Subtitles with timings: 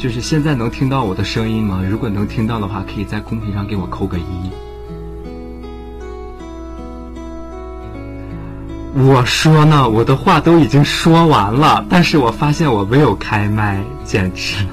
[0.00, 1.82] 就是现在能听到我的声音吗？
[1.86, 4.50] 如果能听到的话，可以在公屏上给我扣个一。
[8.94, 14.64] 我说呢，我的话都已经说完了，但是我发现我没有开麦，简直。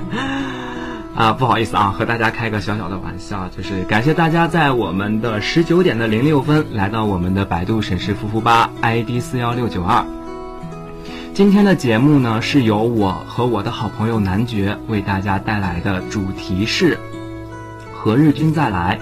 [1.16, 10.04] 啊，不好意思啊，和大家开个小小的玩笑，就是感谢大家在我们的十九点的零六分来到我们的百度沈氏夫妇吧 ID 四幺六九二。
[11.36, 16.98] 今天的节目呢，是由我和我的好朋友男爵为大家带来的，主题是
[17.92, 18.98] “何日君再来”。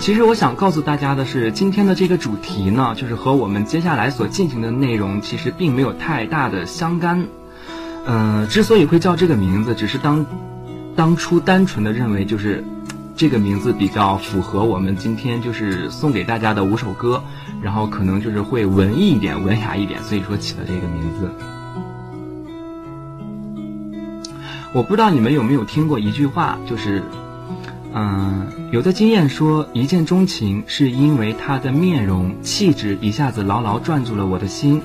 [0.00, 7.26] 其实我想告诉大家的是，今天的这个主题呢，就是和我们接下来所进行的内容其实并没有太大的相干。
[8.06, 10.24] 嗯，之所以会叫这个名字，只是当。
[10.96, 12.64] 当初单纯的认为就是
[13.18, 17.20] 这个名字比较符合我们今天就是送给大家的五首歌，
[17.60, 21.28] 然后可能就是会文艺一点、文雅一点，所以说起了这个名字。
[24.72, 27.02] 我不知道你们有没有听过一句话，就是，
[27.92, 34.80] 嗯，有的经验说一见钟情是因为他的面容气质一下子牢牢攥住了我的心。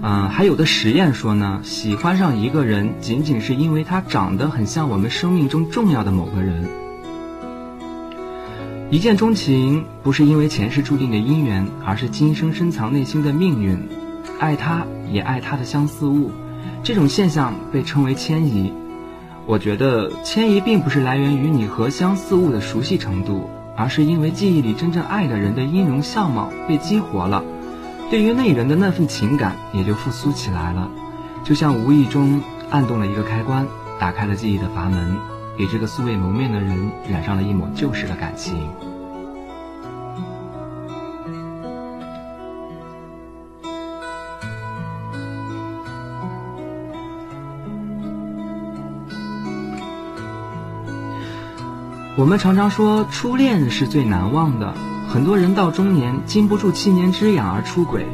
[0.00, 6.64] 嗯，还有的实验说呢，喜欢上一个人仅仅是因为他长得很像我们生命中重要的某个人。
[8.88, 13.76] 一见钟情不是因为前世注定的姻缘，而是今生深藏内心的命运。
[14.38, 16.30] 爱他也爱他的相似物，
[16.84, 18.72] 这种现象被称为迁移。
[19.44, 27.42] 我觉得迁移并不是来源于你和相似物的熟悉程度，而是因为记忆里真正爱的人的音容相貌被激活了。
[28.08, 30.88] 对于那人的那份情感也就复苏起来了，
[31.42, 32.40] 就像无意中
[32.70, 33.66] 按动了一个开关，
[33.98, 35.16] 打开了记忆的阀门，
[35.56, 38.68] 给这个素未谋面的人染上了一抹旧时的感情。
[52.18, 54.74] 我们常常说初恋是最难忘的。
[55.08, 58.06] 很多人到中年经不住七年之痒而出轨，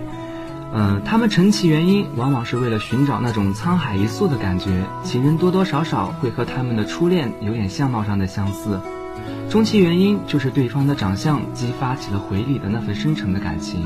[0.74, 4.84] 嗯，他们成其原因往往是为了寻找那种沧海一粟的感觉。
[5.04, 8.80] 情人多多少少会和他们的初恋有点相貌上的相似，
[9.50, 13.84] 终其原因就是对方的长相激发起了回礼的那份深沉的感情。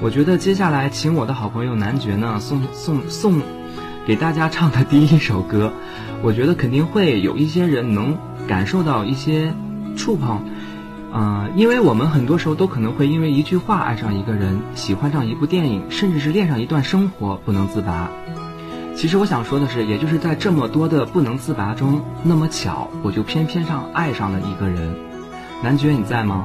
[0.00, 3.42] 我觉得接下来请我的好朋友男爵呢送送送
[4.06, 5.72] 给大家唱的第一首歌，
[6.22, 8.16] 我觉得肯定会有一些人能
[8.46, 9.52] 感受到一些
[9.94, 10.42] 触碰。
[11.10, 18.10] 嗯，因为我们很多时候都可能会因为一句话爱上一个人，喜欢上一部电影，甚至是恋上一段生活，不能自拔。
[18.94, 24.94] 其实我想说的是，也就是在这么多的不能自拔中，那么巧，我就偏偏上爱上了一个人。
[25.62, 26.44] 男爵你在吗？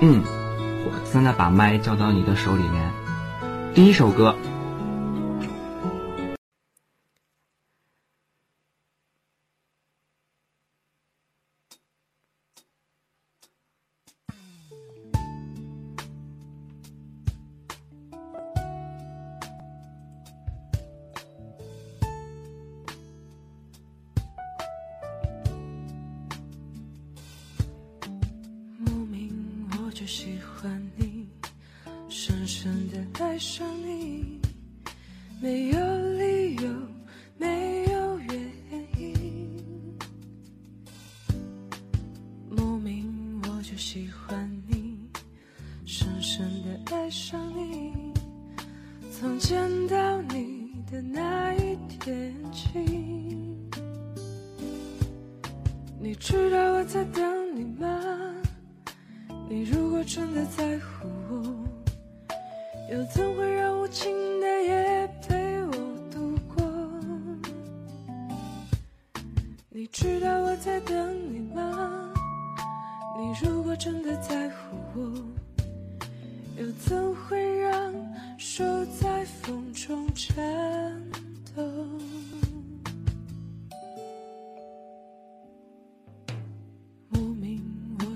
[0.00, 0.22] 嗯，
[0.84, 2.90] 我现在把麦交到你的手里面。
[3.74, 4.36] 第一首歌。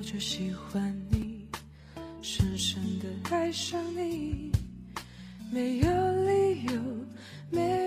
[0.07, 1.49] 就喜欢你
[2.23, 4.53] 深深地爱上你。
[5.51, 5.91] 没有
[6.25, 6.81] 理由
[7.51, 7.86] 没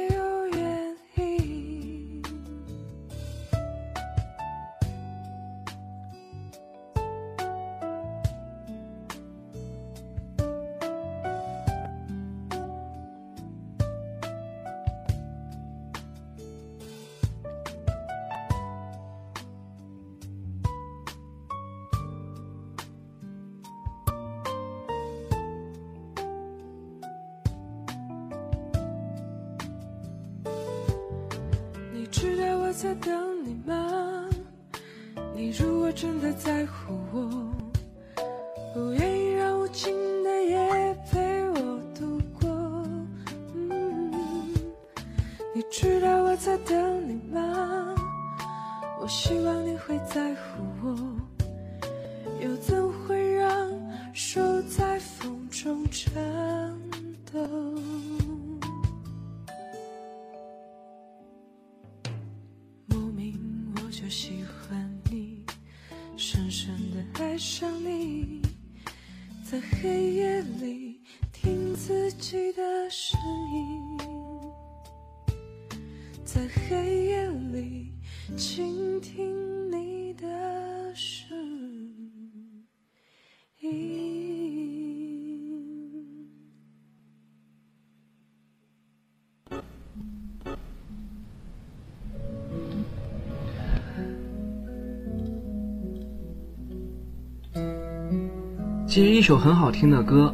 [98.89, 100.33] 其实一首很好听的歌，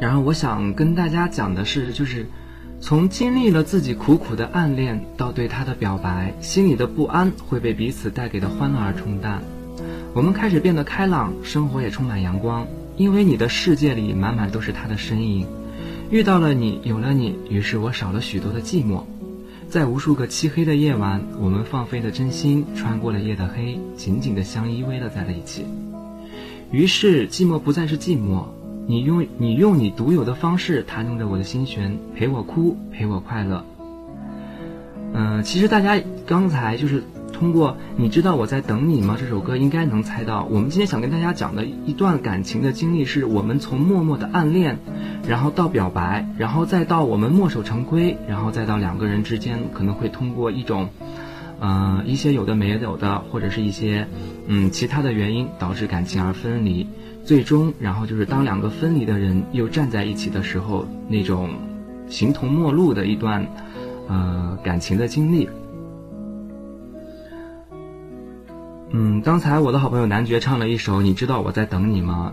[0.00, 2.26] 然后我想跟大家讲的是，就是
[2.80, 9.42] 从经历了自己苦苦的暗恋到对他的表白，心里的不安会被彼此带给的欢乐而冲淡。
[10.14, 12.66] 我们开始变得开朗，生活也充满阳光，
[12.96, 15.46] 因为你的世界里满满都是他的身影。
[16.08, 19.02] 遇到了你，有了你，于是我少了许多的寂寞。
[19.68, 25.66] 在无数个漆黑的夜晚，我们放飞的真心穿过了夜的黑，紧紧的相依偎了在了一起。
[26.72, 28.46] 于是寂寞不再是寂寞，
[28.86, 33.64] 你用你用你独有的方式弹动着我的心弦，陪我哭，陪我快乐。
[35.12, 44.78] 嗯、其实大家刚才就是通过《你知道我在等你吗》这首歌，应该能猜到，我们今天想跟大家讲的一段感情的经历，是我们从默默的暗恋，
[45.26, 50.88] 然后到表白，然后再到我们墨守成规，然后再到两个人之间可能会通过一种。
[51.58, 54.06] 呃，一些有的没有的，或者是一些
[54.46, 56.86] 嗯其他的原因导致感情而分离，
[57.24, 61.50] 最终然后就是当两个分离的人又站在一起的时候，那种
[62.08, 63.46] 形同陌路的一段
[64.08, 65.48] 呃感情的经历。
[68.90, 72.32] 嗯，刚才我的好朋友男爵唱了一首《你知道我在等你吗》。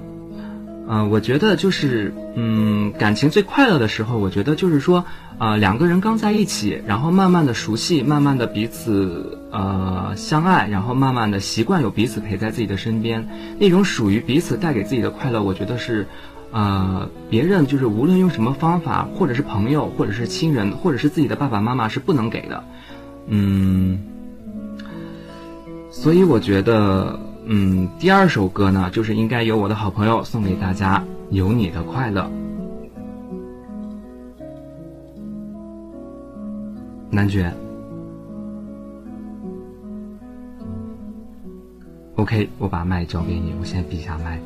[0.85, 5.05] 呃，我觉得就是，嗯，感情最快乐的时候，我觉得就是说，
[5.37, 13.25] 呃，两个人刚在一起，然后慢慢的熟悉，慢慢的彼此呃相爱，然后慢慢的习惯有彼此陪在自己的身边，
[13.59, 16.05] 那种属于彼此带给自己的快乐，我觉得是，
[16.51, 22.61] 呃，别人就是无论用什么方法，或者是朋友，或者是亲人，或者是自己的爸爸妈妈是不能给的，
[23.27, 23.99] 嗯，
[25.89, 27.17] 所以我觉得。
[27.45, 32.21] 嗯，第二首歌呢，就是应该由我的好朋友送给大家，《有你的快乐》。
[37.09, 37.53] 男爵
[42.15, 44.39] ，OK，我把麦交给你，我先闭下麦。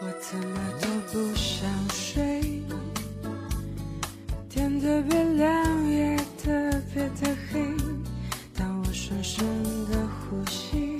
[0.00, 2.62] 我怎么都不想睡，
[4.50, 6.50] 天特别亮，夜特
[6.92, 7.60] 别的黑。
[8.54, 9.46] 当我深深
[9.90, 10.98] 的呼吸，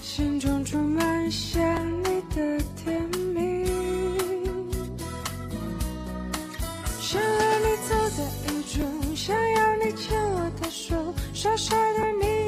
[0.00, 1.62] 心中充满想
[2.02, 3.02] 你的甜
[3.34, 3.66] 蜜。
[7.00, 12.45] 想和你走在雨中，想要你牵我的手，傻傻的你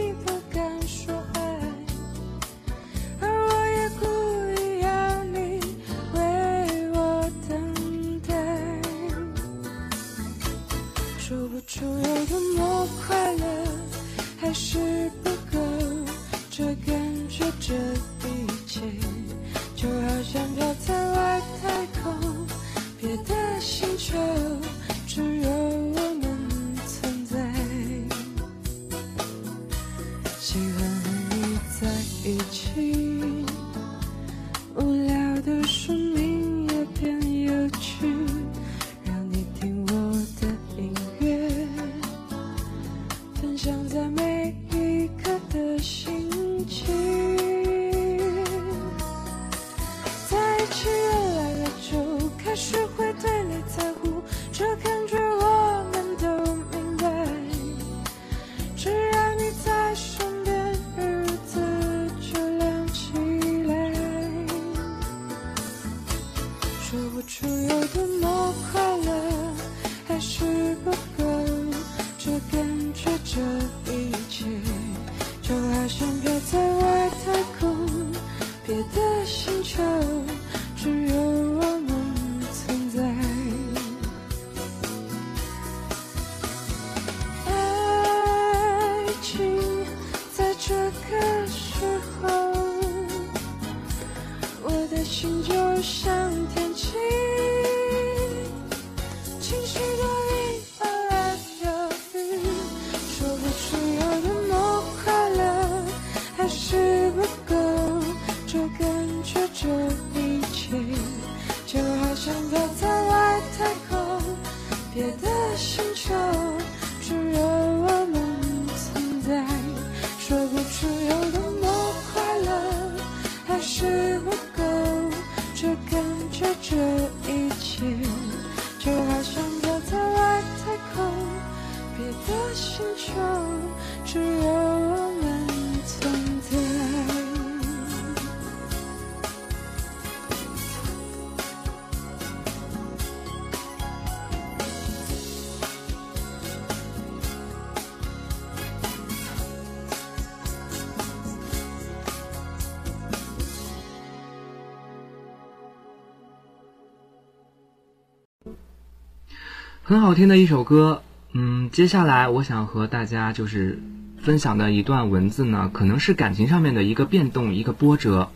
[159.88, 161.02] 很好听的一首歌。
[161.32, 163.82] 嗯，接下来我想和大家就是
[164.18, 168.28] 分享的一段文字呢，可能是感情上面的一个变动，一个波折。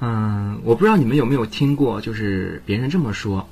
[0.00, 3.48] 嗯，我不知道你们有没有听过，就是别人这么说：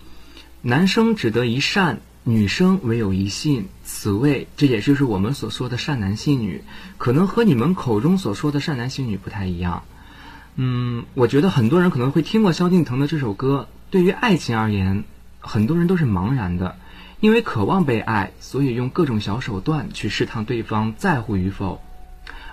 [0.62, 3.68] 男生只得一善，女生唯有一信。
[3.84, 6.64] 此谓，这也就是我们所说的善男信女，
[6.96, 9.84] 可能和你们口中所说的善男信女不太一样。
[10.56, 13.68] 嗯，我觉得很多人可能会听过萧敬腾的这首歌。
[13.90, 15.04] 对于爱情而言，
[15.48, 16.76] 很多人都是茫然的。
[17.20, 21.80] 因为渴望被爱，所以用各种小手段去试探对方在乎与否，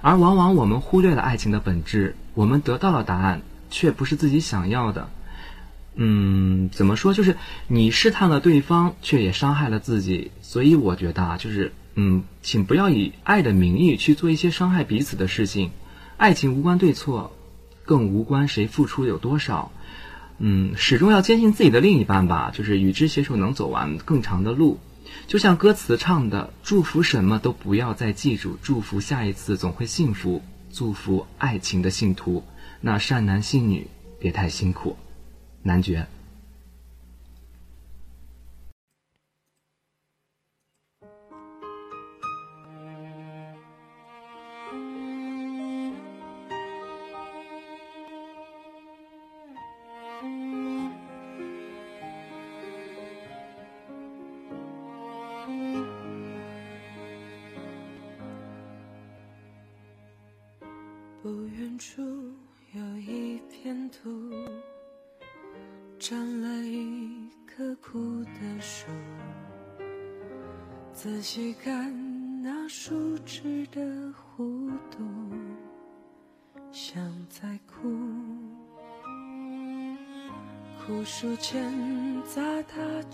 [0.01, 2.15] 而往往我们忽略了爱情的本质。
[2.33, 5.07] 我们得到了答案，却不是自己想要的。
[5.93, 7.13] 嗯，怎么说？
[7.13, 7.37] 就是
[7.67, 10.31] 你试探了对方，却也伤害了自己。
[10.41, 15.69] 所以我觉得啊，就是嗯，请不要以爱的名义去做一些伤害彼此的事情。
[16.17, 17.31] 爱情无关对错，
[17.85, 19.71] 更无关谁付出有多少。
[20.37, 24.79] 嗯，始终要坚信自己的另一半吧，就是与之携手能走完更长的路。
[25.27, 32.43] 就像歌词唱的：“祝福什么都不要再记住，祝福下一次总会幸福，祝福爱情的信徒，
[32.81, 33.87] 那善男信女
[34.19, 34.97] 别太辛苦。”
[35.63, 36.07] 男爵。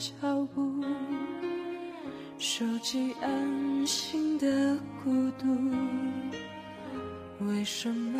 [0.01, 0.11] 脚
[0.55, 0.83] 步，
[2.39, 5.45] 收集安心的孤独。
[7.45, 8.19] 为什么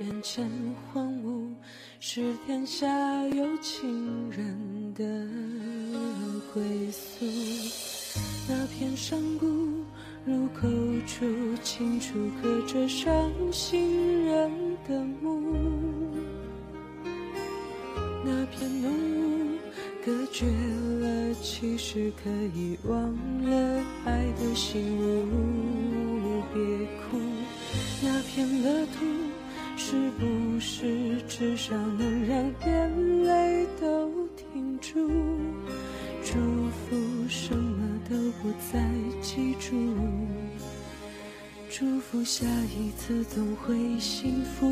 [0.00, 0.46] 眼前
[0.92, 1.54] 荒芜
[2.00, 2.86] 是天下
[3.28, 5.26] 有情人的
[6.52, 7.24] 归宿？
[8.46, 9.46] 那片山谷
[10.26, 10.68] 入口
[11.06, 11.24] 处
[11.62, 13.10] 清楚刻着伤
[13.50, 14.50] 心人
[14.86, 15.56] 的墓，
[18.22, 19.09] 那片浓
[20.04, 22.98] 隔绝了其实可以忘
[23.44, 26.62] 了爱的心物，别
[26.96, 27.18] 哭。
[28.02, 29.04] 那片乐土，
[29.76, 35.06] 是不是至少能让眼泪都停住？
[36.24, 36.38] 祝
[36.70, 36.96] 福
[37.28, 38.82] 什么都不再
[39.20, 39.76] 记住，
[41.68, 44.66] 祝福下一次总会幸福，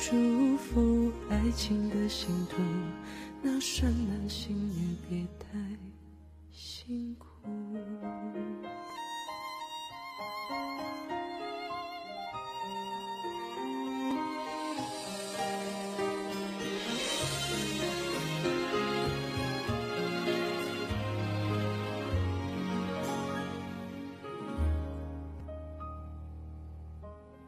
[0.00, 2.62] 祝福爱情的信徒，
[3.42, 5.58] 那善男信女别太
[6.52, 7.26] 辛苦。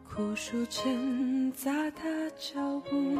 [0.08, 2.04] 枯树前砸踏
[2.38, 3.16] 脚步，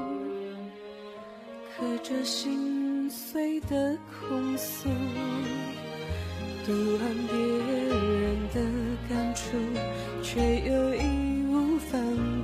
[1.79, 3.97] 刻着心碎的
[4.29, 4.89] 控诉，
[6.67, 8.61] 读完别人的
[9.09, 9.57] 感触，
[10.23, 11.99] 却又义无反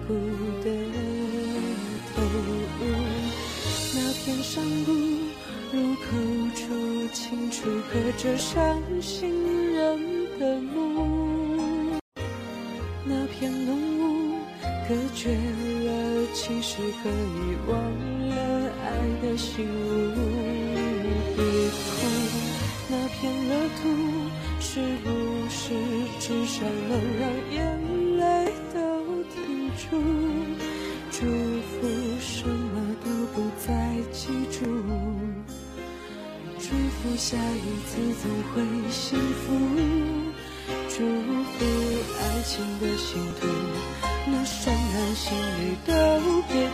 [0.06, 0.14] 顾
[0.64, 0.70] 的
[2.14, 2.48] 投入。
[3.94, 4.92] 那片山谷
[5.72, 6.06] 入口
[6.54, 10.00] 处，清楚刻着伤心人
[10.38, 12.00] 的墓，
[13.04, 14.38] 那片浓雾。
[14.88, 17.78] 隔绝了，其实可以忘
[18.88, 20.18] 爱的心物。
[21.36, 21.96] 别哭，
[22.88, 23.82] 那片乐土
[24.60, 25.06] 是不
[25.48, 25.60] 是
[26.18, 27.22] 至少能让
[27.52, 27.56] 眼
[28.18, 28.22] 泪
[28.74, 28.78] 都
[29.34, 29.36] 停
[29.76, 29.86] 住？
[31.10, 31.76] 祝福
[32.20, 33.66] 什么都不再
[34.12, 34.58] 记住，
[36.58, 39.44] 祝福下一次总会幸福，
[40.88, 40.96] 祝
[41.42, 41.56] 福
[42.20, 43.08] 爱情的信
[43.40, 43.46] 徒。
[44.30, 45.92] 那善男信女都
[46.52, 46.67] 别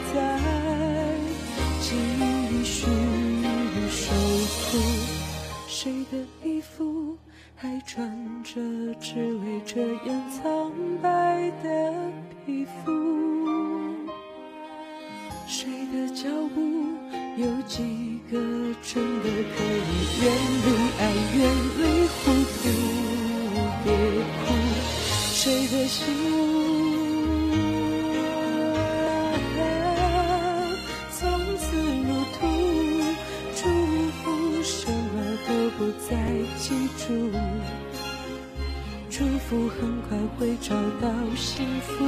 [39.11, 42.05] 祝福很快会找到幸福，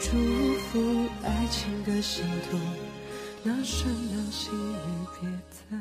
[0.00, 0.10] 祝
[0.58, 2.58] 福爱情的信徒，
[3.42, 4.76] 那声让心也
[5.20, 5.76] 别再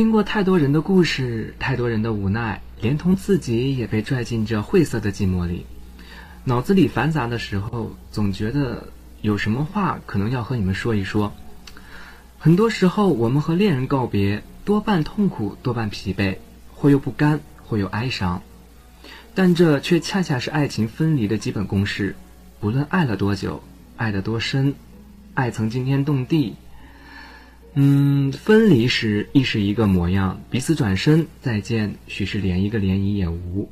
[0.00, 5.66] 听过太多人的故事，太多人的无奈，连同自己也被拽进这晦涩的寂寞里。
[6.44, 8.88] 脑子里繁杂的时候，总觉得
[9.20, 11.34] 有什么话可能要和你们说一说。
[12.38, 16.38] 很多时候，我们和恋人告别，多半痛苦，多半疲惫，
[16.74, 18.40] 或又不甘，或又哀伤。
[19.34, 22.16] 但这却恰恰是爱情分离的基本公式。
[22.58, 23.62] 不论爱了多久，
[23.98, 24.76] 爱得多深，
[25.34, 26.56] 爱曾惊天动地。
[27.74, 33.70] 嗯，分离时亦是一个模样，彼此转身再见，许是连一个涟漪也无。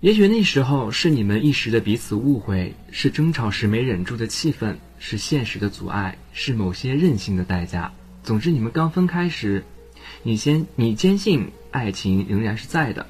[0.00, 7.92] 也许那时候是你们一时的彼此误会，是争吵时没忍住的气愤，是现实的阻碍，是某些任性的代价。
[8.22, 9.64] 总之，你们刚分开时，
[10.22, 13.08] 你先你坚信爱情仍然是在的，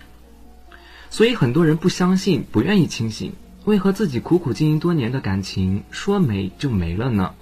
[1.11, 3.35] 所以很多人不相信，不愿意清醒。
[3.67, 7.35] 为何自己苦苦经营多年的感情说没就没了呢？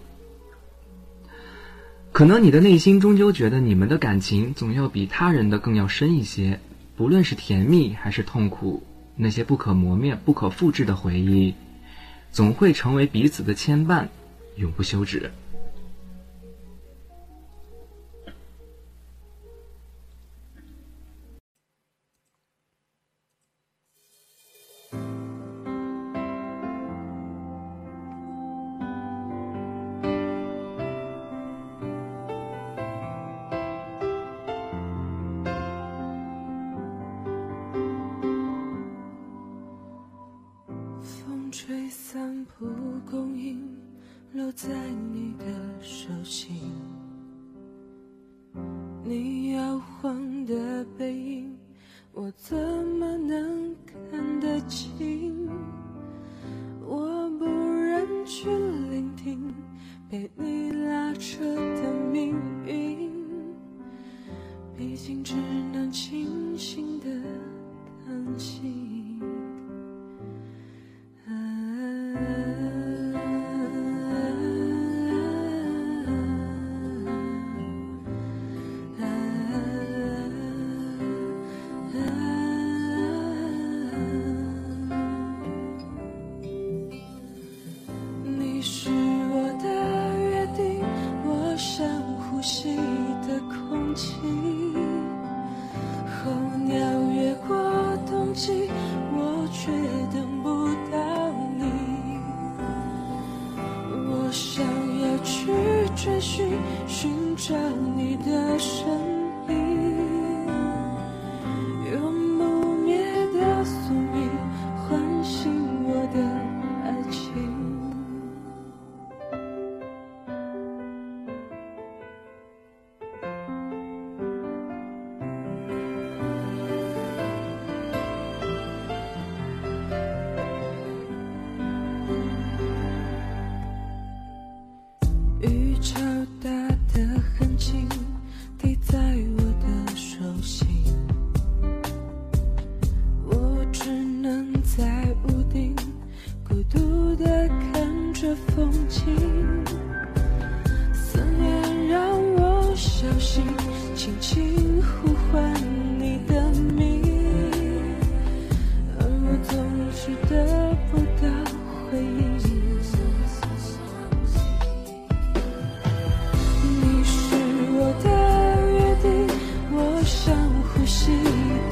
[2.16, 6.61] 可能你的内心终究觉得你们的感情总要比他人的更要深一些，
[6.96, 8.83] 不论是甜蜜还是痛苦，
[9.16, 11.55] 那些不可磨灭、不可复制的回忆，
[12.33, 14.07] 总会成为彼此的牵绊，
[14.57, 15.31] 永不休止。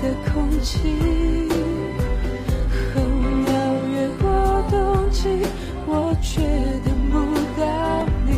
[0.05, 0.79] 的空气。
[2.95, 3.51] 候鸟
[3.89, 4.29] 越过
[4.71, 5.19] 冬季，
[5.87, 6.43] 我却
[6.85, 7.15] 等不
[7.59, 7.65] 到
[8.27, 8.29] 你。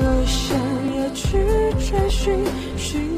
[0.00, 0.56] 我想
[0.96, 1.26] 要去
[1.78, 2.42] 追寻，
[2.78, 3.17] 寻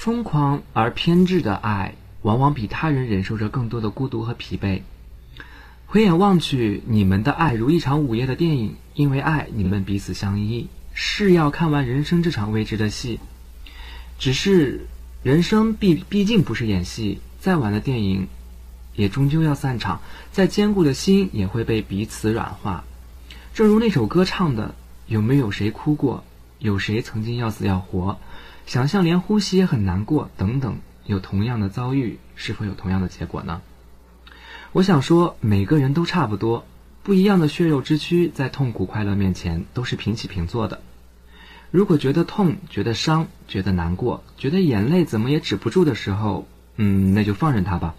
[0.00, 4.80] 疯狂而偏执的爱，往往比他人忍受着更多的孤独和疲惫。
[5.84, 13.20] 回眼望去，你们的爱如一场午夜的电影，因为爱，你们彼此相依，是要看完人生这场未知的戏。
[14.18, 14.86] 只是，
[15.22, 18.26] 人生毕毕竟不是演戏，再晚的电影，
[18.94, 20.00] 也终究要散场。
[20.32, 22.84] 再坚固的心，也会被彼此软化。
[23.52, 24.74] 正如那首歌唱的
[25.06, 26.24] ：“有没有谁哭过？
[26.58, 28.18] 有谁曾经要死要活？”
[28.66, 33.62] 想象连呼吸也很难过，等等，有同样的遭遇，是否有同样的结果呢？
[34.72, 36.64] 我想说，每个人都差不多，
[37.02, 40.80] 不一样的血肉之躯，在痛苦快乐面前都是平起平坐的。
[41.72, 46.46] 如果觉得痛、觉得伤、觉得难过、觉得眼泪怎么也止不住的时候，
[46.76, 47.94] 嗯，那就放任它吧。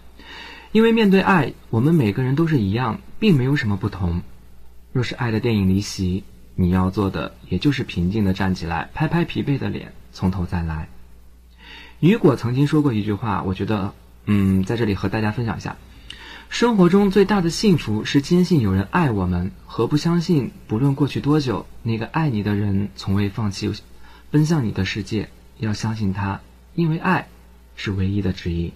[0.72, 4.22] 因为面对爱，我们每个人都是一样，并没有什么不同。
[4.92, 9.92] 若是爱的电影离席，你要做的也就是平静的站起来，拍拍疲惫的脸。
[10.12, 10.88] 从头再来。
[12.00, 13.94] 雨果曾经说过一句话，我觉得，
[14.26, 15.76] 嗯，在这里和大家分享一下：
[16.48, 23.72] 生活中最大的幸福是坚信有人爱我们，何不相信，不论过去多久，那个爱你的人从未放弃
[24.30, 25.28] 奔向你的世界。
[25.58, 26.40] 要相信他，
[26.74, 27.28] 因为爱
[27.76, 28.72] 是唯一的指引。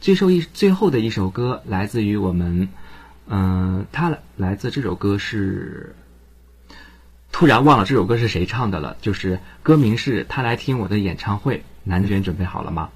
[0.00, 2.68] 最受一最后的一首歌来自于我们，
[3.26, 5.94] 嗯，他来自这首歌是。
[7.40, 11.64] 突然忘了这首歌是谁唱的了，就是歌名是他来听我的演唱会。
[11.84, 12.90] 男卷准备好了吗？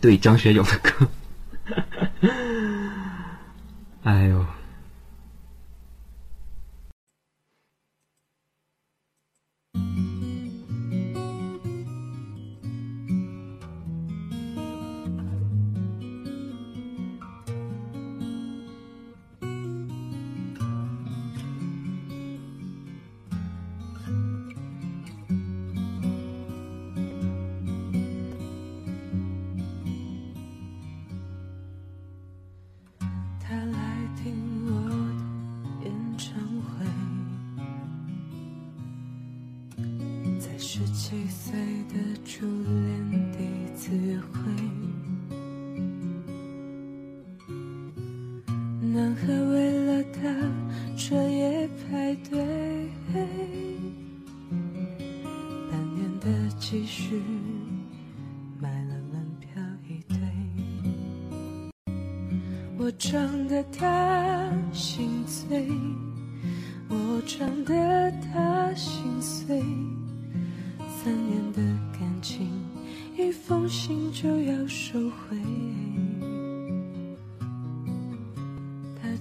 [0.00, 1.06] 对，张学友的歌。
[4.04, 4.46] 哎呦。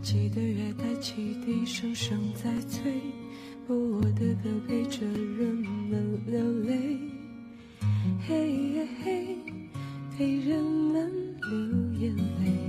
[0.06, 2.94] 记得月台汽笛声声在催，
[3.66, 5.56] 播我的歌陪着人
[5.90, 7.00] 们流泪，
[8.28, 9.36] 嘿嘿，
[10.16, 11.12] 陪人们
[11.50, 12.65] 流眼泪。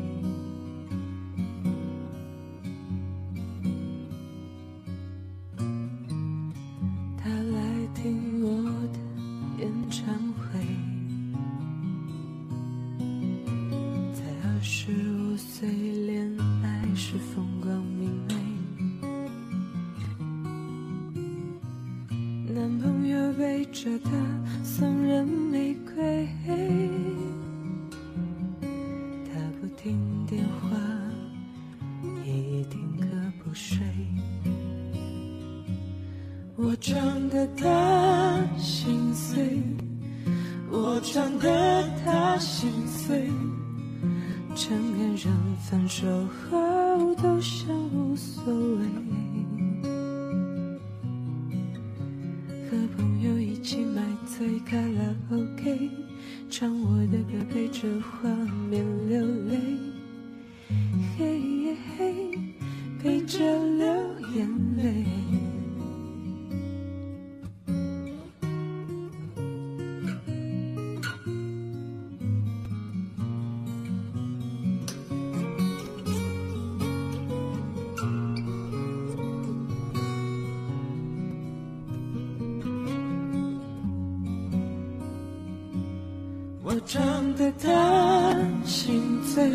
[86.86, 87.02] 唱
[87.34, 88.32] 得他
[88.64, 89.02] 心
[89.34, 89.50] 醉，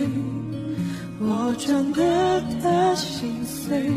[1.17, 3.89] 我唱得他心碎。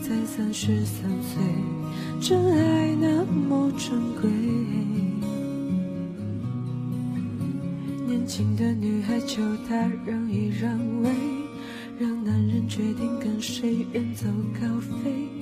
[0.00, 1.42] 在三十三岁，
[2.20, 4.30] 真爱那么珍贵。
[8.06, 9.74] 年轻的女孩求他
[10.06, 11.10] 让一让位，
[11.98, 13.84] 让男人决定跟谁。
[13.92, 14.26] 远走
[14.60, 14.68] 高
[15.02, 15.33] 飞？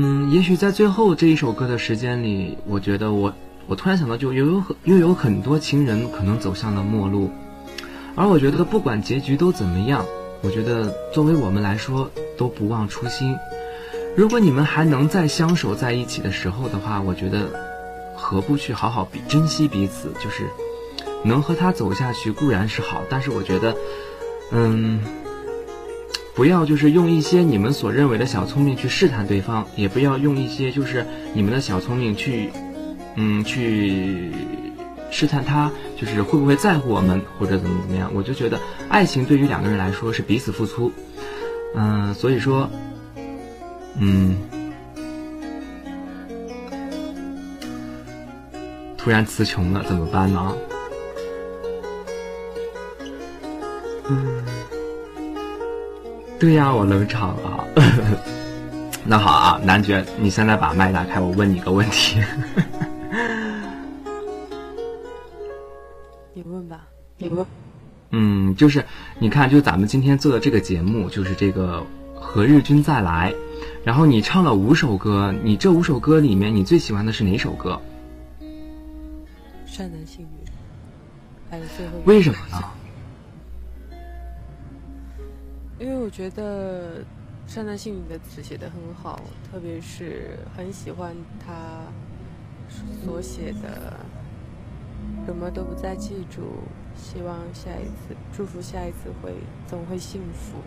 [0.00, 3.34] 嗯，也许在最后这一首歌的时间里，我觉得我
[3.66, 7.32] 我突然想到，就又有很又有很多情人可能走向了末路，
[8.14, 10.04] 而我觉得不管结局都怎么样，
[10.42, 13.36] 我觉得作为我们来说都不忘初心。
[14.16, 17.50] 如果你们还能再相守在一起的时候的话，我觉得
[18.14, 20.12] 何不去好好比珍惜彼此？
[20.22, 20.44] 就是
[21.24, 23.74] 能和他走下去固然是好，但是我觉得，
[24.52, 25.00] 嗯。
[26.38, 32.48] 不要就是用一些你们所认为的小聪明去试探对方，也不要用一些就是你们的小聪明去，
[33.16, 34.30] 嗯，去
[35.10, 38.08] 试探他，就是会不会在乎我们或者怎么怎么样。
[38.14, 38.56] 我就觉得
[38.88, 40.92] 爱情对于两个人来说是彼此付出，
[41.74, 42.70] 嗯、所以说，
[43.98, 44.36] 嗯，
[48.96, 50.56] 突然词穷了怎么办呢？
[54.08, 54.57] 嗯。
[56.38, 57.66] 对呀，我冷场了。
[59.04, 62.20] 那好啊，男爵，你现在把麦打开，我问你个问题。
[66.32, 66.86] 你问吧，
[67.16, 67.44] 你问。
[68.10, 68.84] 嗯，就是
[69.18, 71.84] 你看，就咱们今天做的这个节目，就是这个
[72.20, 73.32] 《何日君再来》，
[73.84, 77.80] 然后你唱了五首歌，你这五首歌里面，你最喜欢的是哪首歌？
[79.66, 80.48] 善男信女，
[81.50, 82.62] 还有最后一为什么呢？
[85.78, 87.00] 因为我觉得
[87.46, 91.82] 《善男信女》的词写得很好，特别是很喜欢他
[93.04, 93.94] 所写的
[95.24, 96.42] “什么都不再记住，
[96.96, 99.32] 希望下一次祝福下一次会
[99.66, 100.58] 总会幸福”。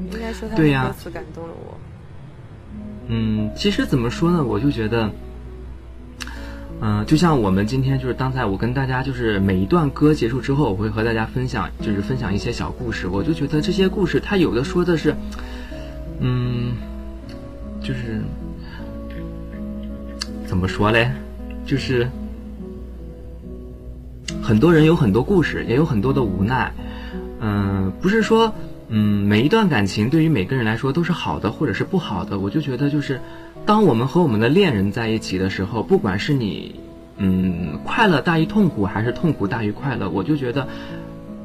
[0.00, 1.76] 应该说他的歌词感动了我。
[3.08, 5.10] 嗯，其实怎么说呢，我就觉得，
[6.82, 13.06] 嗯、就像我们今天就是刚才我跟大家就是每一段歌结束之后，我会和大家分享，就是分享一些小故事。
[13.06, 15.14] 我就觉得这些故事，它有的说的是，
[16.20, 16.72] 嗯，
[17.82, 18.22] 就是
[20.46, 21.10] 怎么说嘞，
[21.66, 22.08] 就是
[24.42, 26.72] 很多人有很多故事，也有很多的无奈。
[27.42, 28.54] 嗯、不是说，
[28.88, 32.38] 嗯，每一段感情对于每个人来说都是好的，或者是不好的。
[32.38, 33.20] 我就觉得，就是
[33.66, 36.74] 当我们和我们的恋人在一起的时候，不管是你，
[37.18, 40.66] 嗯，快乐大于痛苦，还是痛苦大于快乐，我就觉得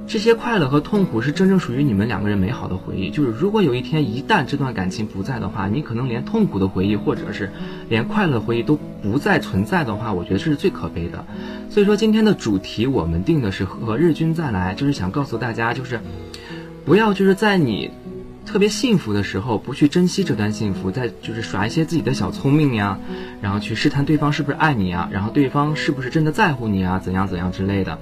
[0.07, 3.11] 这些快乐和痛苦是真正属于你们两个人美好的回忆。
[3.11, 7.51] 就是如果有一天一旦这段感情不在的话，你可能连痛苦的回忆，或者是
[7.89, 11.25] 连快乐回忆都不再存在的话，我觉得这是最可悲的。
[11.69, 15.99] 所以说今天的主题我们定的是和日君再来，就是想告诉大家，就是
[16.85, 17.91] 不要就是在你
[18.45, 22.97] 特别幸福的时候不去珍惜这段幸福，再就是耍一些自己的小聪明呀，
[23.41, 27.97] 然后去试探对方是不是爱你啊，然后对方是不是真的在乎你啊，怎样怎样之类的。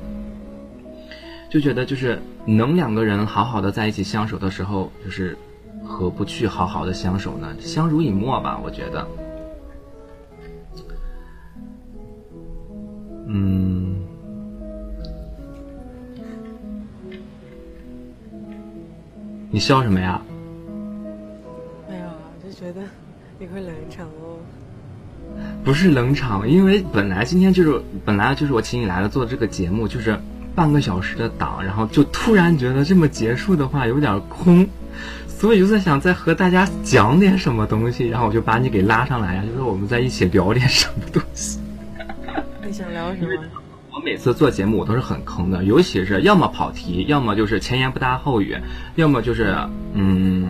[1.50, 5.38] 就觉得就是能两个人好好的在一起相守的时候，就是
[5.84, 7.56] 何不去好好的相守呢？
[7.60, 9.08] 相濡以沫吧，我觉得。
[13.28, 13.96] 嗯，
[19.50, 20.22] 你笑什么呀？
[22.64, 22.80] 觉得
[23.40, 24.40] 你会冷场哦。
[25.66, 30.18] 不是冷场，因为本来今天就是本来就是我请你来了做这个节目，就是
[30.56, 34.66] 半个小时的档，然后就突然觉得这么结束的话有点空，
[35.28, 41.60] 所以就在想再和大家讲点什么东西，然后我就把你给拉上来呀，就是我们在一起聊点什么东西。
[42.66, 43.44] 你想聊什么？
[43.94, 48.56] 我每次做节目我都是很坑的，尤其是要么跑题，要么就是前言不搭后语，
[48.96, 49.54] 要么就是
[49.94, 50.50] 嗯，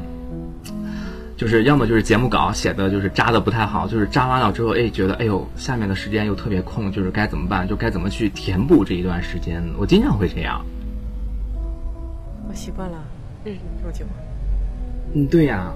[1.36, 7.68] 就是要么就是节目稿写的就是扎的不太好，就是扎完了之后，哎，觉得哎呦下面的时间又特别空，就是该怎么办？
[7.68, 9.64] 就该怎么去填补这一段时间？
[9.78, 10.64] 我经常会这样。
[12.48, 12.98] 我习惯了，
[13.44, 14.06] 认识你这么久。
[15.16, 15.72] 嗯，对呀。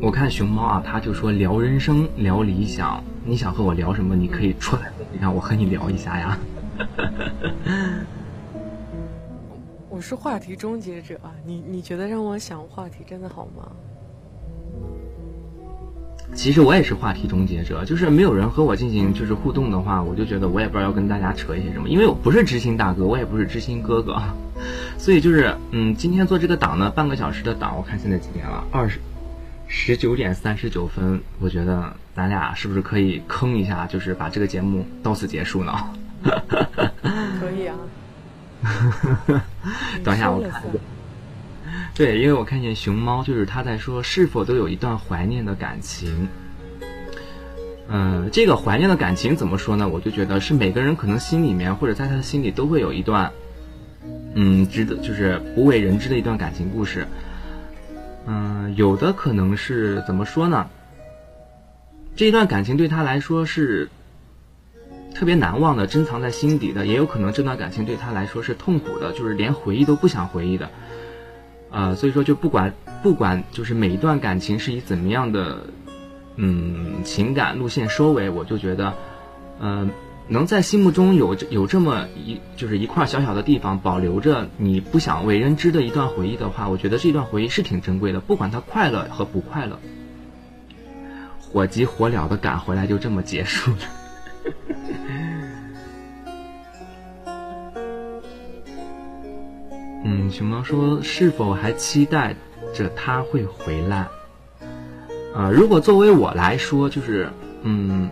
[0.00, 3.02] 我看熊猫啊，他就说聊人生，聊理想。
[3.24, 4.14] 你想和我聊什么？
[4.14, 4.82] 你可以出来，
[5.12, 6.38] 你让我和你聊一下呀。
[9.98, 13.68] 我是话题终结者啊，你你觉得让我想话题真的好吗？
[16.36, 24.22] 其实我也是话题终结者，就是没有人和我进行就是互动的话，我就觉得我也不知道要跟大家扯一些什么，因为我不是知心大哥，我也不是知心哥哥，
[24.96, 28.64] 所以就是嗯，今天做这个档呢，半个小时的档，我看现在几点了？
[28.70, 29.00] 二十
[29.66, 35.72] 十九点三十九分，我觉得咱俩是不是可以坑一下，就是把这个节目到此结束呢？
[36.22, 37.74] 可以啊。
[40.04, 40.62] 等一下，我看。
[41.94, 46.28] 对，因为我看见熊猫，就是他在说是否都有一段怀念的感情。
[47.88, 49.88] 嗯，这个怀念的感情怎么说呢？
[49.88, 53.32] 我就觉得是每个人可能心里面或者在他的心里都会有一段，
[54.34, 57.06] 嗯，值得就是不为人知的一段感情故事。
[58.26, 60.68] 嗯，有的可能是怎么说呢？
[62.14, 63.88] 这一段感情对他来说是
[65.14, 70.70] 特别难忘的，珍藏在心底的；也有可能这段感情对他来说是痛苦的，就是连回忆都不想回忆的。
[71.70, 75.66] 呃，所以说就不管不管，就是每一段感情是以怎么样的
[76.36, 78.94] 嗯情感路线收尾，我就觉得，
[79.60, 79.90] 嗯，
[80.28, 89.78] 能在心目中有有这么一就是一块小小的地方保留着你不想为人知的一段回忆的话，我觉得这段回忆是挺珍贵的，不管它快乐和不快乐，
[91.40, 93.78] 火急火燎的赶回来就这么结束了。
[100.10, 102.34] 嗯，熊猫说：“是否还期待
[102.72, 104.08] 着他会回来？”
[105.36, 107.28] 啊，如果作为我来说，就是，
[107.62, 108.08] 嗯，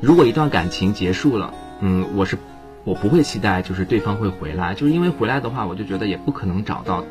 [0.00, 2.38] 如果一段感情结束了，嗯，我是
[2.84, 7.04] 我不会期待就是对方会回来，就是因为回来的话，我就觉得也不可能找到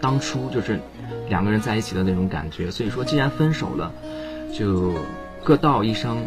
[0.00, 0.80] 当初就是
[1.28, 2.68] 两个人在一起的那种感觉。
[2.68, 3.92] 所以说，既然分手了，
[4.52, 4.92] 就
[5.44, 6.18] 各道一声，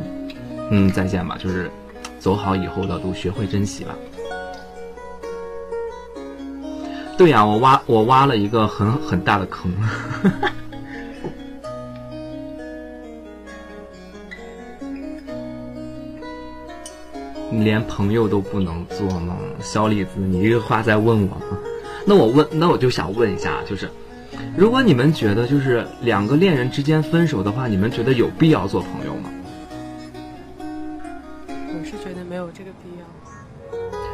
[0.71, 1.69] 嗯，再见吧，就是
[2.17, 3.93] 走好以后的路，学会珍惜吧。
[7.17, 9.73] 对呀，我挖我挖了一个很很大的坑，
[17.49, 19.35] 你连朋友都不能做吗？
[19.59, 21.57] 小李子，你这个话在问我吗？
[22.05, 23.89] 那我问，那我就想问一下，就是，
[24.55, 29.31] 如果你们觉得就是两个恋人之间分手的话，你们觉得有必要做朋友吗？
[31.49, 33.05] 我是觉得没有这个必要。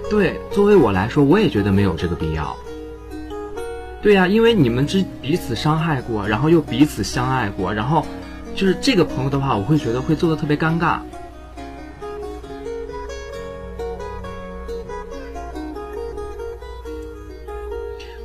[0.10, 2.56] 对，作为我来说，我也觉得没有这个必要。
[4.04, 8.06] 对呀，因为你们之彼此伤害过，然后又彼此相爱过，然后
[8.54, 11.00] 就是这个朋友的话，我会觉得会做的特别尴尬。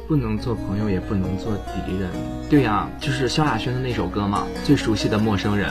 [0.08, 2.10] 不能做朋友，也不能做敌人。
[2.50, 5.70] 对呀，就是萧亚轩的那首歌嘛，《最熟悉的陌生人》。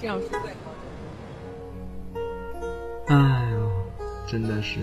[0.00, 0.72] 这样说最好。
[3.06, 3.70] 哎呦，
[4.26, 4.80] 真的是。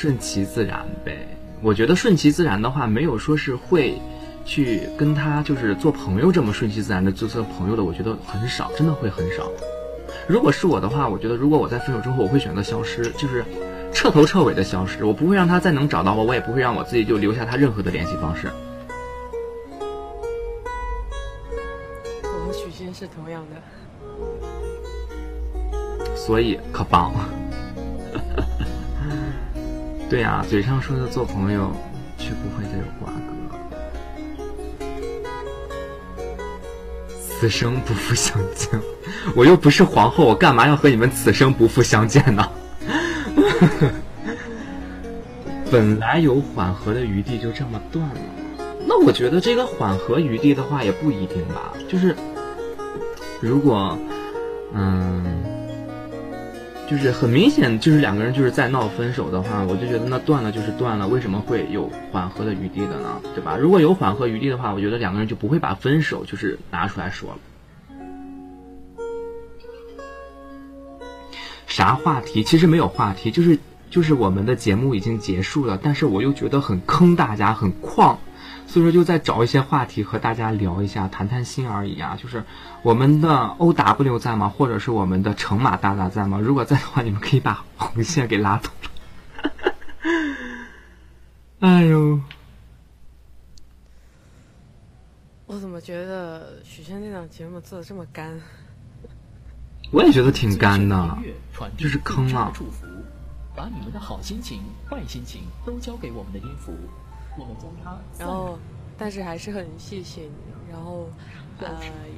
[0.00, 1.28] 顺其自然呗，
[1.60, 4.00] 我觉得顺其自然的话，没有说是会
[4.46, 9.46] 去跟他就是做朋友这么顺其自然的做做朋友的，我觉得很少，真的会很少。
[10.26, 13.44] 如果是我的话，我觉得如果我在分手之后，我会选择消失，就是
[13.92, 18.50] 彻头彻尾的消失，我不会让他再能找到我，我也不会让我自己就留下他任何的联系方式。
[22.22, 23.56] 我和许昕是同样的，
[26.16, 27.12] 所以可棒。
[30.10, 31.70] 对呀，嘴上说的做朋友，
[32.18, 33.16] 却不会再有瓜葛，
[37.20, 38.68] 此生不复相见。
[39.36, 42.50] 我又不是皇后，我干嘛要和你们此生不复相见呢？
[45.70, 48.16] 本来有缓和的余地，就这么断了。
[48.88, 51.72] 那我觉得这个缓和余地的话，也不一定吧。
[51.88, 52.16] 就是
[53.40, 53.96] 如果，
[54.74, 55.44] 嗯。
[56.90, 63.20] 就是很明显，就是两个人就是在闹分手的话，我就觉得那断了就是断了，为什么会有缓和的余地的呢？
[63.32, 63.56] 对吧？
[63.56, 67.38] 如果有缓和余地的话，我觉得两个人就不会把分手就是拿出来说了。
[71.68, 72.42] 啥话题？
[72.42, 73.56] 其实没有话题，就是
[73.88, 78.16] 就是我们的节目已经结束了，但是我又觉得很坑大家，很旷，
[78.70, 82.16] 所以说就在找一些话题和大家聊一下，谈谈心而已啊。
[82.22, 82.44] 就是
[82.82, 84.48] 我们的 O W 在吗？
[84.48, 86.38] 或者是我们的程马大大在吗？
[86.38, 89.74] 如果在的话，你们可以把红线给拉走了。
[91.58, 92.20] 哎呦，
[95.46, 98.40] 我怎么觉得许仙那档节目做的这么干？
[99.90, 101.18] 我也觉得挺干的
[101.76, 102.52] 就是坑啊
[103.56, 106.72] 把你们的好心情、坏心情都交给我们的音符，
[107.40, 108.58] 我的健康然后，
[108.98, 110.30] 但是还是很谢谢你，
[110.70, 111.08] 然后
[111.60, 111.68] 呃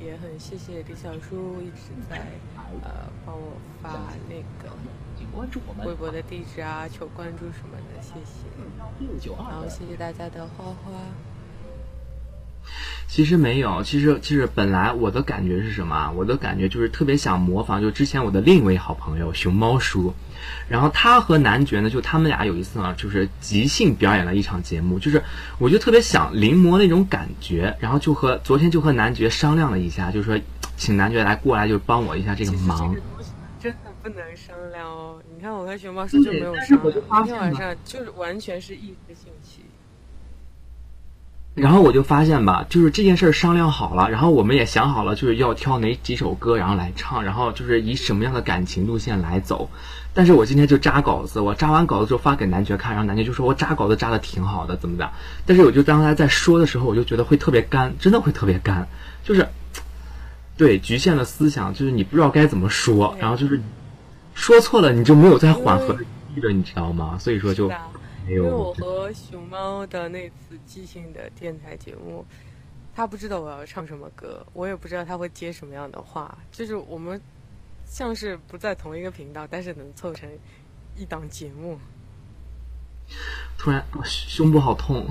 [0.05, 2.19] 也很谢谢李小叔一直在
[2.83, 3.53] 呃帮我
[3.83, 3.91] 发
[4.29, 4.75] 那个
[5.85, 8.47] 微博的地址啊，求关注什么的，谢谢。
[9.29, 10.91] 然后谢谢大家的花花，
[13.09, 16.11] 其实没有，其实其实本来我的感觉是什么啊？
[16.11, 20.15] 我的感觉就是特别想模仿，就之前我的另一位好朋友熊猫叔，
[20.69, 25.23] 然后他和男爵呢，就他们俩有一次呢，就是即兴表演了一场节目，就是
[25.59, 30.39] 我就特别想临摹那种感觉，然后就和昨天就和男爵商量了一下，就说
[30.77, 32.95] 请男爵来过来，就帮我一下这个忙
[33.61, 35.21] 真的不能商量哦。
[35.35, 39.61] 你看我和熊猫叔就没有商量，今天晚上就是完全是一时兴起。
[41.55, 49.69] 然后我就发现吧，就是这件事儿商量好了，然后我们也想好了，就是要挑哪几首歌，然后来唱，然后就是以什么样的感情路线来走。
[50.15, 55.11] 但是我今天就扎稿子，我扎完稿子之后发给男爵看，然后男爵就说我扎稿子扎的挺好的，怎么的？
[55.47, 58.87] 但是我就刚才在说的时候，我就觉得会特别干，真的会特别干，
[59.25, 59.49] 就是
[60.57, 63.61] 对局限了思想，就是你不知道该怎么说，然后就是
[64.35, 66.05] 说错了，你就没有再缓和的
[66.35, 67.17] 余地了，你知道吗？
[67.19, 67.69] 所以说就
[68.27, 68.75] 没有因为我。
[68.75, 72.25] 和熊猫的那次即兴的电台节目，
[72.95, 77.19] 他不知道我要唱什么歌，我也不知道他会接什么样的话，就是我们
[77.93, 80.27] 像是不在同一个频道，但是能凑成
[80.97, 81.79] 一档节目。
[83.59, 85.07] 突然我胸部好痛。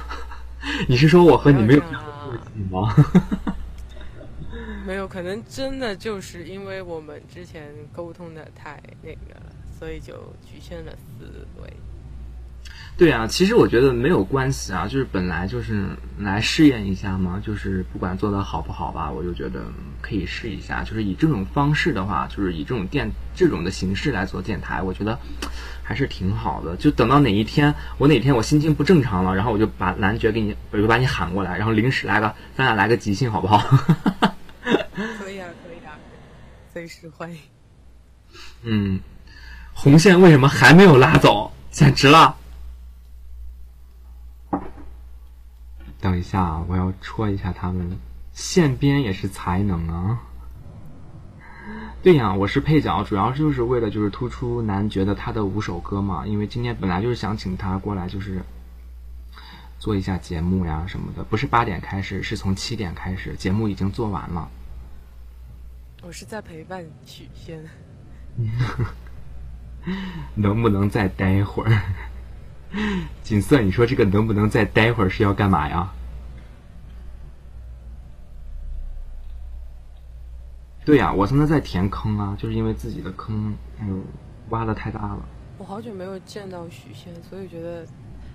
[0.86, 3.54] 你是说我和你没有不要这样啊默契吗？
[4.86, 10.12] 没有，可能真的就是因为我们之前沟通的太那个了，所以就
[10.44, 11.72] 局限了思维。
[12.94, 15.86] 对啊，其实我觉得没有关系啊，就是本来就是
[16.18, 19.64] 来试验一下嘛，就是不管做的好不好吧，我就觉得
[20.00, 20.84] 可以试一下。
[20.84, 25.18] 就是以这种方式的话，就是以这种电这种的形式来做电台，我觉得
[25.82, 26.76] 还是挺好的。
[26.76, 33.58] 就等到哪一天我哪天我心情不正常了，然后我就把男爵给你，我就把你喊过来，然后临时来个咱俩来个即兴，好不好？
[34.62, 35.96] 可以啊，可以啊，
[36.72, 37.38] 随时欢迎。
[38.62, 39.00] 嗯，
[39.72, 41.50] 红线为什么还没有拉走？
[41.70, 42.36] 简直了！
[46.02, 47.96] 等一下啊，我要戳一下他们，
[48.32, 50.20] 现编也是才能啊。
[52.02, 58.42] 对呀，我是配角，主要就是为了就是突出男爵的他的五首歌嘛，因为今天本来就是想请他过来，就是
[59.78, 64.50] 做一下节目呀什么的，不是八点开始，是从七点开始，节目已经做完了。
[66.02, 67.64] 我是在陪伴许仙。
[70.34, 71.82] 能不能再待一会儿？
[73.22, 75.92] 锦瑟，你说这个能不能再待会儿是要干嘛呀？
[80.84, 84.00] 对呀、我现在在填坑啊，就是因为自己的坑，哎呦，
[84.50, 85.20] 挖的太大了。
[85.58, 87.86] 我好久没有见到许仙，所以觉得，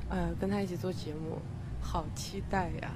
[0.08, 1.42] 呃，跟他一起做节目，
[1.82, 2.90] 好期待呀！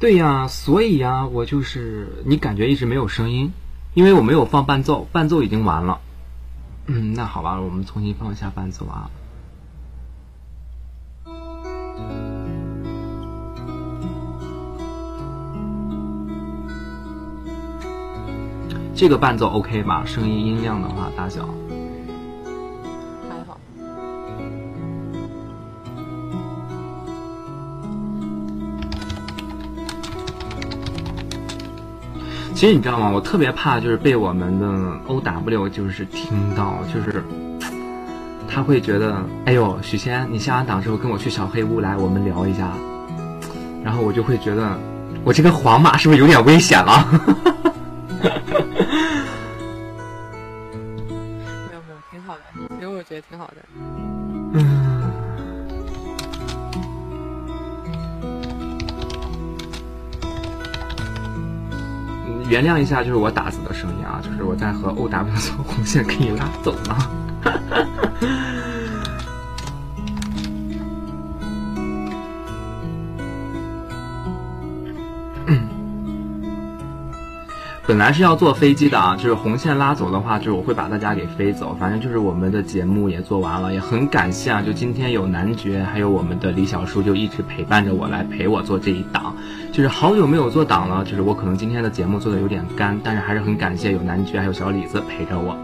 [0.00, 3.52] 对呀、所以呀、我就是你感觉一直没有声音，
[3.92, 6.00] 因为我没有放伴奏，伴奏已经完了。
[6.88, 9.10] 嗯，那好吧，我们重新放一下伴奏啊。
[18.94, 20.04] 这个伴奏 OK 吧？
[20.06, 21.46] 声音音量的话，大小。
[32.56, 33.10] 其实你知道吗？
[33.14, 34.66] 我特别怕就是被我们的
[35.08, 37.22] O W 就是听到，就是
[38.48, 42.72] 他会觉得，哎呦，许仙，你下完档之后跟我去小黑屋来，我们聊一下。
[43.84, 44.80] 然后我就会觉得，
[45.22, 47.06] 我这个皇马是不是有点危险了？
[47.12, 48.30] 没
[51.74, 52.40] 有没有，挺好的，
[52.74, 53.56] 其实我觉得挺好的。
[62.48, 66.96] 原谅一下，就是我打字的声音啊，就是我在和 O W 做红线可以拉走呢。
[77.86, 81.76] 本来是要坐飞机的啊，就是红线拉走的话，就是我会把大家给飞走。
[81.78, 89.36] 反正就是我们的节目也做完了，也很感谢啊，就今天有男爵，还有我们的李小叔，就一直陪伴着我来陪我做这一档。
[89.70, 95.56] 就是好久没有做档了，就是我可能今天的节目做的有点干，但是还是很感谢有男爵还有小李子陪着我。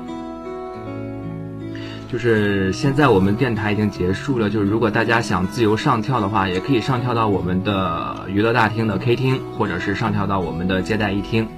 [2.08, 11.48] 就是现在我们电台已经结束了，就是如果大家想自由上跳的话，也可以上跳到我们的娱乐大厅的 K 厅，或者是上跳到我们的接待一厅。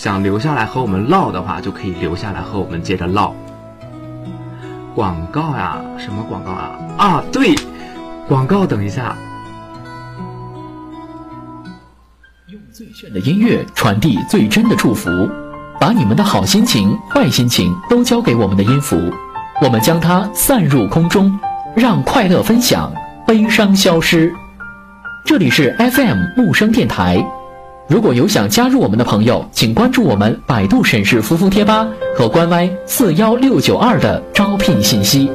[0.00, 3.34] 想留下来和我们唠的话，就可以留下来和我们接着唠。
[4.94, 6.70] 广告呀，什么广告啊？
[6.96, 7.54] 啊，对，
[8.26, 9.14] 广告，等一下。
[12.46, 15.10] 用最炫的音乐传递最真的祝福，
[15.78, 18.96] 把你们的好心情、坏心情都交给我们的音符。
[19.60, 21.38] 我们将它散入空中，
[21.76, 22.90] 让快乐分享，
[23.26, 24.32] 悲伤消失。
[25.26, 27.22] 这里是 FM 木声电台。
[27.90, 35.28] 如果有想加入我们的朋友，请关注我们百度沈氏扶风贴吧和官歪四幺六九二的招聘信息。